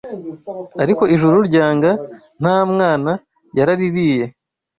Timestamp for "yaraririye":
3.57-4.25